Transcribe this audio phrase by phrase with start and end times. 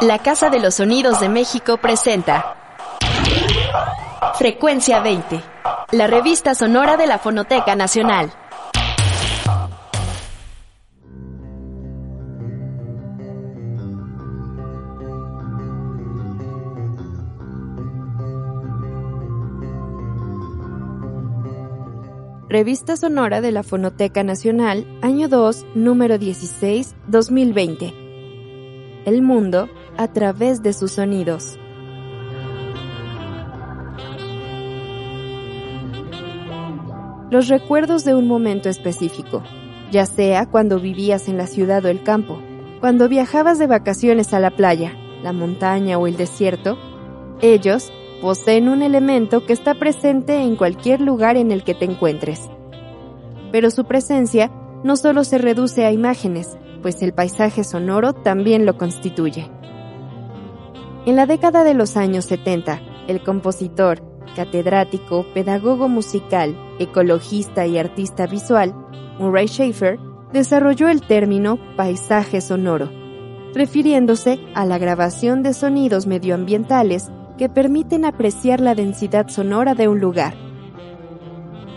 [0.00, 2.56] La Casa de los Sonidos de México presenta
[4.38, 5.42] Frecuencia 20,
[5.92, 8.32] la revista sonora de la Fonoteca Nacional.
[22.48, 28.09] Revista Sonora de la Fonoteca Nacional, año 2, número 16, 2020.
[29.06, 31.58] El mundo a través de sus sonidos.
[37.30, 39.42] Los recuerdos de un momento específico,
[39.90, 42.42] ya sea cuando vivías en la ciudad o el campo,
[42.80, 44.92] cuando viajabas de vacaciones a la playa,
[45.22, 46.76] la montaña o el desierto,
[47.40, 52.50] ellos poseen un elemento que está presente en cualquier lugar en el que te encuentres.
[53.52, 54.50] Pero su presencia
[54.82, 59.50] no solo se reduce a imágenes, pues el paisaje sonoro también lo constituye.
[61.06, 64.02] En la década de los años 70, el compositor,
[64.36, 68.74] catedrático, pedagogo musical, ecologista y artista visual,
[69.18, 69.98] Murray Schafer,
[70.32, 72.90] desarrolló el término paisaje sonoro,
[73.54, 80.00] refiriéndose a la grabación de sonidos medioambientales que permiten apreciar la densidad sonora de un
[80.00, 80.34] lugar.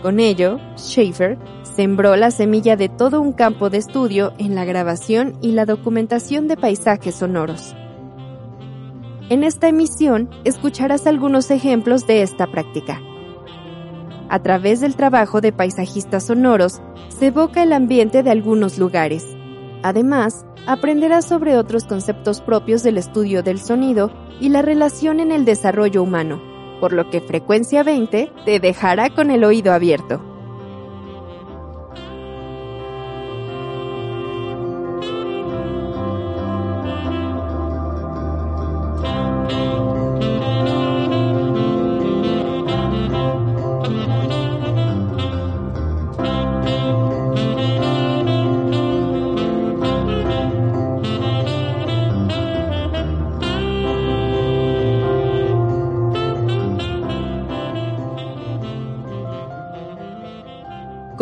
[0.02, 1.38] Con ello, Schaefer
[1.74, 6.48] sembró la semilla de todo un campo de estudio en la grabación y la documentación
[6.48, 7.74] de paisajes sonoros.
[9.30, 13.00] En esta emisión escucharás algunos ejemplos de esta práctica.
[14.28, 19.24] A través del trabajo de paisajistas sonoros se evoca el ambiente de algunos lugares.
[19.82, 24.10] Además, aprenderás sobre otros conceptos propios del estudio del sonido
[24.40, 26.40] y la relación en el desarrollo humano,
[26.80, 30.33] por lo que Frecuencia 20 te dejará con el oído abierto.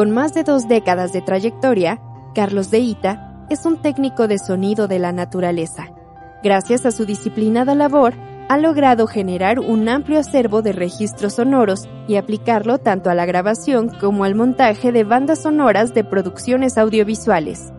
[0.02, 2.00] Con más de dos décadas de trayectoria,
[2.34, 5.92] Carlos de Ita es un técnico de sonido de la naturaleza.
[6.42, 8.12] Gracias a su disciplinada labor,
[8.48, 13.90] ha logrado generar un amplio acervo de registros sonoros y aplicarlo tanto a la grabación
[14.00, 17.72] como al montaje de bandas sonoras de producciones audiovisuales.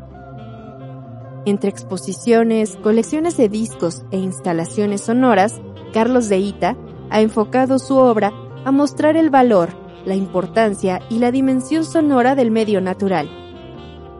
[1.43, 5.59] Entre exposiciones, colecciones de discos e instalaciones sonoras,
[5.93, 6.77] Carlos de Ita
[7.09, 8.31] ha enfocado su obra
[8.63, 13.29] a mostrar el valor, la importancia y la dimensión sonora del medio natural.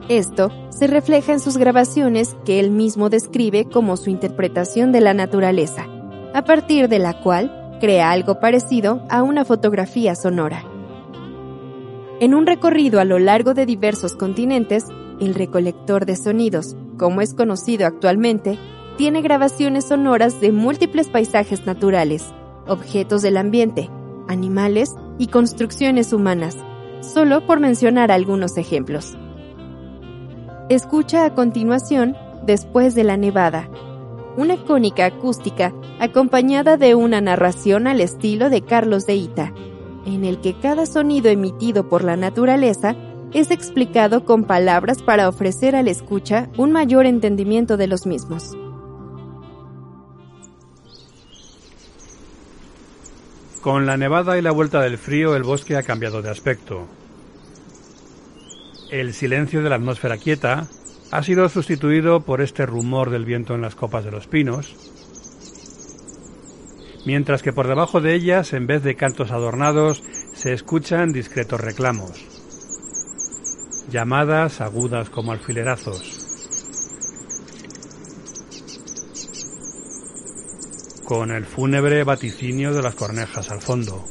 [0.10, 5.14] Esto se refleja en sus grabaciones que él mismo describe como su interpretación de la
[5.14, 5.86] naturaleza,
[6.34, 10.64] a partir de la cual crea algo parecido a una fotografía sonora.
[12.20, 14.86] En un recorrido a lo largo de diversos continentes,
[15.20, 18.58] el recolector de sonidos, como es conocido actualmente,
[18.98, 22.26] tiene grabaciones sonoras de múltiples paisajes naturales,
[22.68, 23.90] objetos del ambiente,
[24.28, 26.58] animales y construcciones humanas,
[27.02, 29.18] solo por mencionar algunos ejemplos.
[30.70, 33.70] Escucha a continuación Después de la Nevada,
[34.36, 39.54] una cónica acústica acompañada de una narración al estilo de Carlos de Ita,
[40.06, 42.96] en el que cada sonido emitido por la naturaleza
[43.34, 48.58] es explicado con palabras para ofrecer al escucha un mayor entendimiento de los mismos.
[53.64, 56.86] Con la nevada y la vuelta del frío el bosque ha cambiado de aspecto.
[58.92, 60.68] El silencio de la atmósfera quieta
[61.12, 64.76] ha sido sustituido por este rumor del viento en las copas de los pinos,
[67.06, 72.26] mientras que por debajo de ellas, en vez de cantos adornados, se escuchan discretos reclamos,
[73.90, 76.23] llamadas agudas como alfilerazos.
[81.14, 84.04] Con el fúnebre vaticinio de las cornejas al fondo.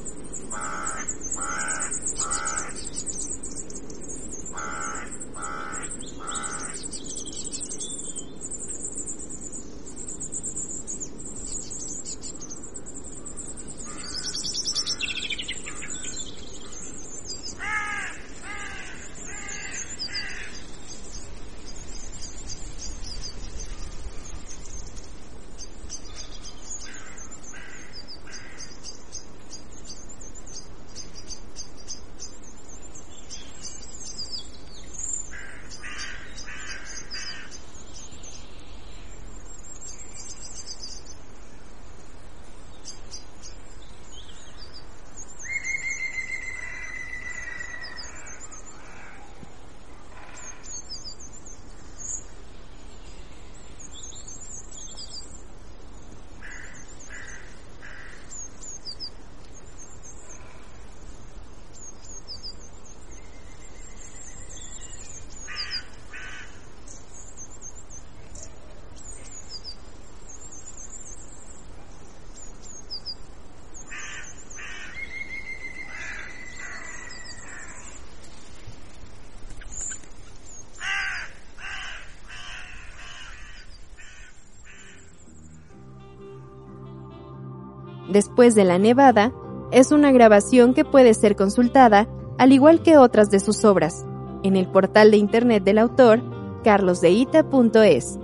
[88.13, 89.33] Después de la Nevada,
[89.71, 92.07] es una grabación que puede ser consultada,
[92.37, 94.05] al igual que otras de sus obras,
[94.43, 96.21] en el portal de internet del autor,
[96.63, 98.19] carlosdeita.es.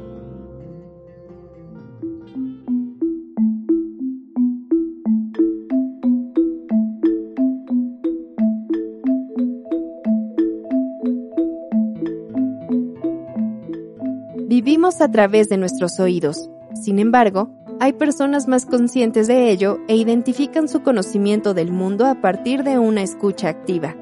[14.49, 16.51] Vivimos a través de nuestros oídos.
[16.75, 22.17] Sin embargo, hay personas más conscientes de ello e identifican su conocimiento del mundo a
[22.17, 23.95] partir de una escucha activa.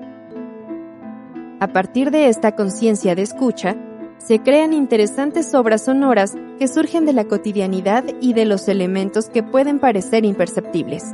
[1.61, 3.76] A partir de esta conciencia de escucha,
[4.19, 9.43] se crean interesantes obras sonoras que surgen de la cotidianidad y de los elementos que
[9.43, 11.12] pueden parecer imperceptibles.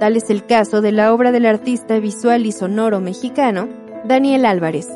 [0.00, 3.68] Tal es el caso de la obra del artista visual y sonoro mexicano,
[4.04, 4.88] Daniel Álvarez,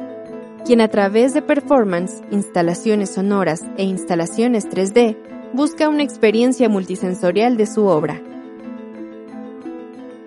[0.65, 5.17] quien a través de performance, instalaciones sonoras e instalaciones 3D
[5.57, 8.21] busca una experiencia multisensorial de su obra.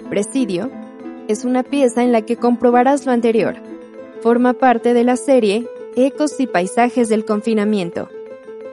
[0.09, 0.71] Presidio
[1.27, 3.55] es una pieza en la que comprobarás lo anterior.
[4.21, 8.09] Forma parte de la serie Ecos y Paisajes del Confinamiento,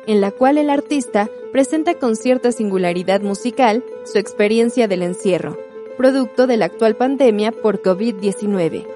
[0.06, 5.58] en la cual el artista presenta con cierta singularidad musical su experiencia del encierro,
[5.98, 8.86] producto de la actual pandemia por COVID-19.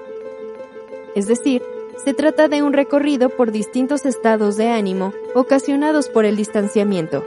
[1.13, 1.61] Es decir,
[2.03, 7.23] se trata de un recorrido por distintos estados de ánimo ocasionados por el distanciamiento,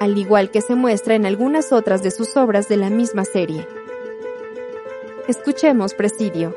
[0.00, 3.66] al igual que se muestra en algunas otras de sus obras de la misma serie.
[5.28, 6.54] Escuchemos Presidio.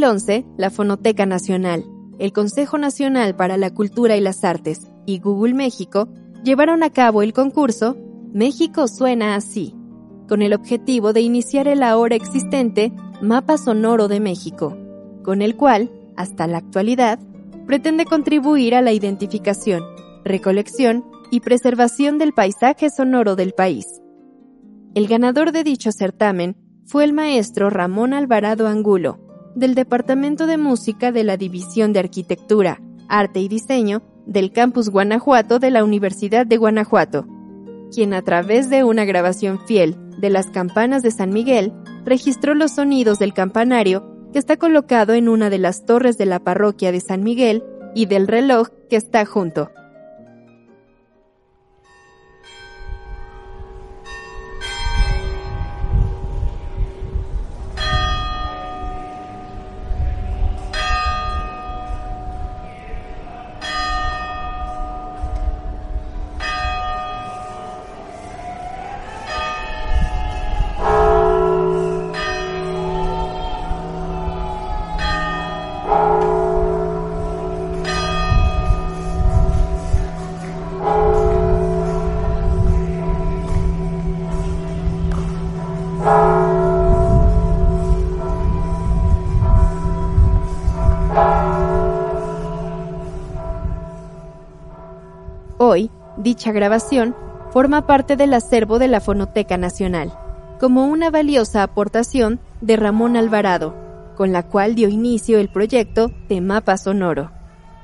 [0.00, 1.84] 2011, la Fonoteca Nacional,
[2.18, 6.08] el Consejo Nacional para la Cultura y las Artes y Google México
[6.42, 7.98] llevaron a cabo el concurso
[8.32, 9.74] México suena así,
[10.26, 14.74] con el objetivo de iniciar el ahora existente Mapa Sonoro de México,
[15.22, 17.18] con el cual, hasta la actualidad,
[17.66, 19.82] pretende contribuir a la identificación,
[20.24, 23.84] recolección y preservación del paisaje sonoro del país.
[24.94, 31.12] El ganador de dicho certamen fue el maestro Ramón Alvarado Angulo, del Departamento de Música
[31.12, 36.56] de la División de Arquitectura, Arte y Diseño del Campus Guanajuato de la Universidad de
[36.56, 37.26] Guanajuato,
[37.92, 41.72] quien a través de una grabación fiel de las campanas de San Miguel
[42.04, 46.38] registró los sonidos del campanario que está colocado en una de las torres de la
[46.38, 47.64] parroquia de San Miguel
[47.94, 49.70] y del reloj que está junto.
[95.62, 97.14] Hoy, dicha grabación
[97.52, 100.12] forma parte del acervo de la Fonoteca Nacional,
[100.58, 103.74] como una valiosa aportación de Ramón Alvarado,
[104.16, 107.30] con la cual dio inicio el proyecto de Mapa Sonoro,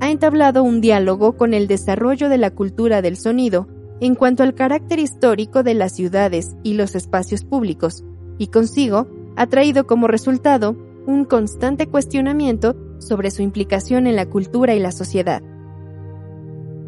[0.02, 3.68] ha entablado un diálogo con el desarrollo de la cultura del sonido
[4.00, 8.02] en cuanto al carácter histórico de las ciudades y los espacios públicos,
[8.36, 9.06] y consigo
[9.36, 14.90] ha traído como resultado un constante cuestionamiento sobre su implicación en la cultura y la
[14.90, 15.40] sociedad.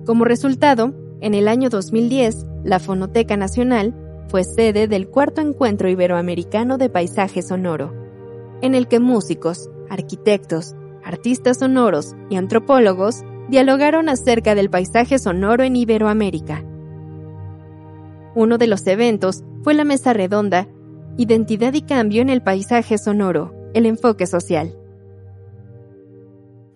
[0.04, 3.94] Como resultado, en el año 2010, la Fonoteca Nacional
[4.26, 7.94] fue sede del cuarto encuentro iberoamericano de paisaje sonoro,
[8.61, 10.75] en el que músicos, arquitectos,
[11.14, 16.64] artistas sonoros y antropólogos dialogaron acerca del paisaje sonoro en Iberoamérica.
[18.35, 20.66] Uno de los eventos fue la mesa redonda
[21.16, 24.75] Identidad y cambio en el paisaje sonoro, el enfoque social.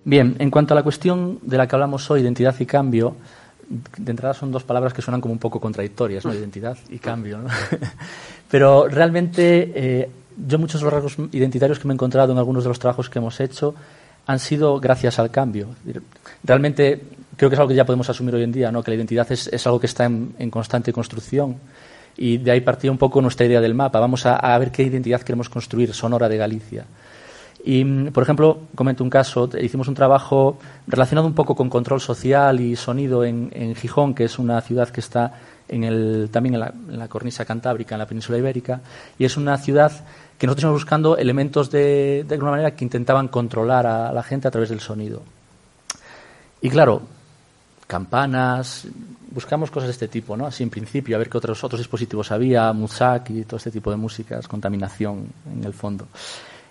[0.04, 3.16] Bien, en cuanto a la cuestión de la que hablamos hoy, identidad y cambio,
[3.68, 6.32] de entrada son dos palabras que suenan como un poco contradictorias, ¿no?
[6.42, 7.48] Identidad y cambio, ¿no?
[8.50, 10.10] Pero realmente eh,
[10.46, 13.10] yo muchos de los rasgos identitarios que me he encontrado en algunos de los trabajos
[13.10, 13.74] que hemos hecho
[14.28, 15.68] han sido gracias al cambio.
[16.44, 17.00] Realmente
[17.34, 18.82] creo que es algo que ya podemos asumir hoy en día, ¿no?
[18.82, 21.56] que la identidad es, es algo que está en, en, constante construcción.
[22.14, 23.98] Y de ahí partía un poco nuestra idea del mapa.
[23.98, 26.84] Vamos a, a, ver qué identidad queremos construir sonora de Galicia.
[27.64, 32.02] Y, mm, por ejemplo, comento un caso, hicimos un trabajo relacionado un poco con control
[32.02, 35.32] social y sonido en, en Gijón, que es una ciudad que está
[35.68, 38.82] en el, también en la, en la, cornisa cantábrica, en la península ibérica,
[39.18, 39.92] y es una ciudad
[40.38, 44.46] que nosotros estamos buscando elementos de, de alguna manera que intentaban controlar a, la gente
[44.46, 45.22] a través del sonido.
[46.60, 47.02] Y claro,
[47.86, 48.86] campanas,
[49.32, 50.46] buscamos cosas de este tipo, ¿no?
[50.46, 53.90] Así en principio, a ver qué otros, otros dispositivos había, Musak y todo este tipo
[53.90, 56.06] de músicas, contaminación en el fondo.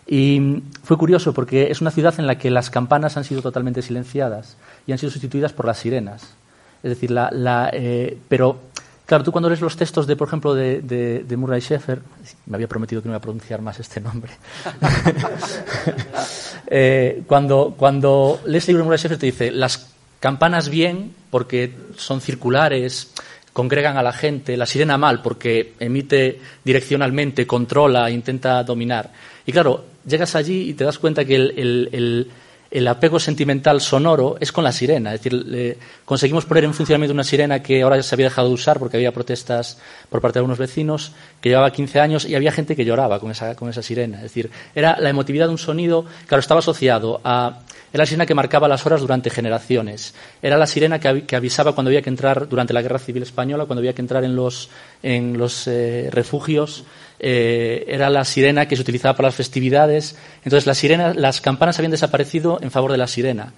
[0.07, 3.81] Y fue curioso porque es una ciudad en la que las campanas han sido totalmente
[3.81, 4.55] silenciadas
[4.85, 6.35] y han sido sustituidas por las sirenas.
[6.83, 8.59] Es decir, la, la, eh, pero
[9.07, 12.01] claro, tú cuando lees los textos de, por ejemplo, de, Murray Schaeffer,
[12.45, 14.33] me había prometido que no iba a pronunciar más este nombre.
[16.67, 22.21] eh, cuando, lees el libro de Murray Schaeffer te dice, las campanas bien porque son
[22.21, 23.11] circulares,
[23.53, 29.11] congregan a la gente, la sirena mal porque emite direccionalmente, controla, intenta dominar.
[29.47, 32.31] Y claro, llegas allí y te das cuenta que el,
[32.71, 35.13] el apego sentimental sonoro es con la sirena.
[35.13, 38.79] Es decir, conseguimos poner en funcionamiento una sirena que ahora se había dejado de usar
[38.79, 39.77] porque había protestas
[40.09, 43.31] por parte de algunos vecinos, que llevaba 15 años y había gente que lloraba con
[43.31, 44.17] esa, con esa sirena.
[44.17, 47.59] Es decir, era la emotividad de un sonido, claro, estaba asociado a
[47.93, 50.13] era la sirena que marcaba las horas durante generaciones.
[50.41, 53.65] Era la sirena que, que, avisaba cuando había que entrar durante la Guerra Civil Española,
[53.65, 54.69] cuando había que entrar en los,
[55.01, 56.83] en los eh, refugios.
[57.19, 60.15] Eh, era la sirena que se utilizaba para las festividades.
[60.43, 63.53] Entonces, la sirena, las campanas habían desaparecido en favor de la sirena.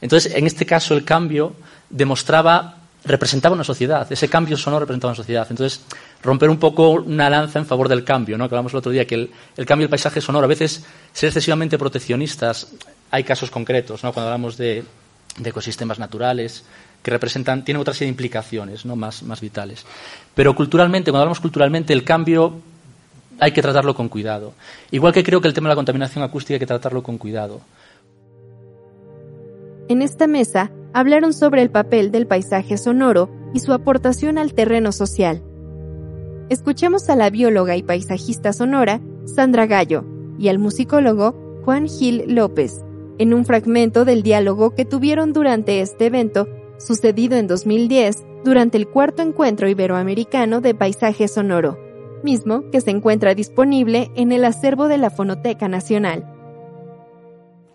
[0.00, 1.54] Entonces, en este caso, el cambio
[1.90, 5.46] demostraba representaba una sociedad, ese cambio sonoro representaba una sociedad.
[5.48, 5.82] Entonces,
[6.22, 8.48] romper un poco una lanza en favor del cambio, ¿no?
[8.48, 11.78] Que hablamos el otro día, que el, cambio del paisaje sonoro, a veces ser excesivamente
[11.78, 12.68] proteccionistas,
[13.10, 14.12] hay casos concretos, ¿no?
[14.12, 14.84] Cuando hablamos de,
[15.38, 16.64] de ecosistemas naturales,
[17.02, 18.96] que representan, tienen otra serie de implicaciones, ¿no?
[18.96, 19.86] Más, más vitales.
[20.34, 22.60] Pero culturalmente, cuando hablamos culturalmente, el cambio
[23.40, 24.52] hay que tratarlo con cuidado.
[24.90, 27.60] Igual que creo que el tema de la contaminación acústica hay que tratarlo con cuidado.
[29.88, 34.92] En esta mesa hablaron sobre el papel del paisaje sonoro y su aportación al terreno
[34.92, 35.42] social.
[36.48, 40.04] Escuchemos a la bióloga y paisajista sonora Sandra Gallo
[40.38, 42.80] y al musicólogo Juan Gil López
[43.18, 46.48] en un fragmento del diálogo que tuvieron durante este evento
[46.78, 51.89] sucedido en 2010 durante el cuarto encuentro iberoamericano de paisaje sonoro,
[52.22, 56.24] mismo que se encuentra disponible en el acervo de la Fonoteca Nacional.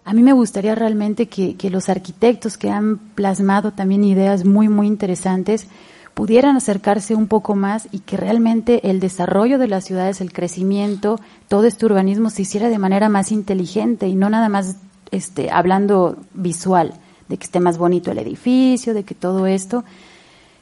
[0.03, 4.69] A mí me gustaría realmente que, que, los arquitectos que han plasmado también ideas muy,
[4.69, 5.67] muy interesantes
[6.15, 11.19] pudieran acercarse un poco más y que realmente el desarrollo de las ciudades, el crecimiento,
[11.49, 14.77] todo este urbanismo se hiciera de manera más inteligente y no nada más
[15.12, 16.93] este, hablando visual,
[17.27, 19.84] de que esté más bonito el edificio, de que todo esto,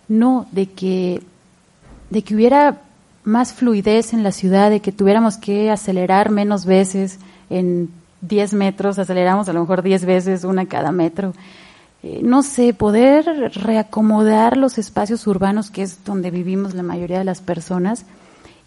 [0.07, 1.21] no, de que,
[2.09, 2.81] de que hubiera
[3.23, 7.89] más fluidez en la ciudad, de que tuviéramos que acelerar menos veces en
[8.21, 11.33] 10 metros, aceleramos a lo mejor 10 veces una cada metro.
[12.03, 17.23] Eh, no sé, poder reacomodar los espacios urbanos, que es donde vivimos la mayoría de
[17.23, 18.05] las personas,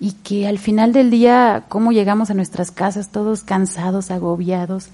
[0.00, 4.88] y que al final del día, cómo llegamos a nuestras casas todos cansados, agobiados.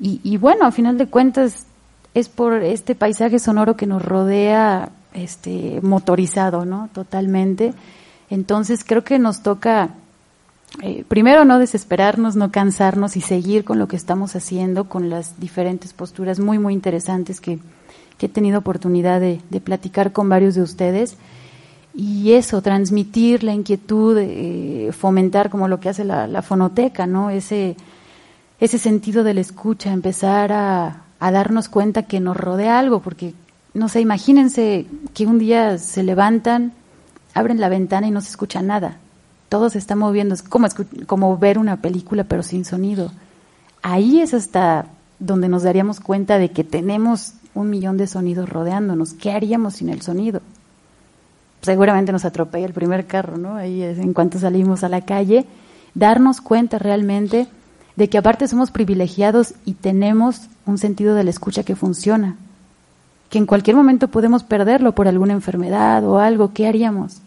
[0.00, 1.66] Y, bueno, al final de cuentas,
[2.12, 6.90] es por este paisaje sonoro que nos rodea, este, motorizado, ¿no?
[6.92, 7.72] Totalmente.
[8.30, 9.90] Entonces creo que nos toca
[10.82, 15.38] eh, primero no desesperarnos, no cansarnos y seguir con lo que estamos haciendo, con las
[15.38, 17.58] diferentes posturas muy, muy interesantes que,
[18.20, 21.18] he tenido oportunidad de, platicar con varios de ustedes.
[21.94, 27.28] Y eso, transmitir la inquietud, eh, fomentar como lo que hace la, la, fonoteca, ¿no?
[27.28, 27.76] Ese,
[28.60, 33.34] ese sentido de la escucha, empezar a, a darnos cuenta que nos rodea algo, porque,
[33.74, 36.72] no sé, imagínense que un día se levantan,
[37.34, 38.98] abren la ventana y no se escucha nada
[39.54, 40.66] todo se está moviendo, es como,
[41.06, 43.12] como ver una película pero sin sonido.
[43.82, 44.86] Ahí es hasta
[45.20, 49.12] donde nos daríamos cuenta de que tenemos un millón de sonidos rodeándonos.
[49.12, 50.40] ¿Qué haríamos sin el sonido?
[51.62, 53.54] Seguramente nos atropella el primer carro, ¿no?
[53.54, 55.46] Ahí es en cuanto salimos a la calle,
[55.94, 57.46] darnos cuenta realmente
[57.94, 62.36] de que aparte somos privilegiados y tenemos un sentido de la escucha que funciona,
[63.34, 67.20] que en cualquier momento podemos perderlo por alguna enfermedad o algo, ¿qué haríamos?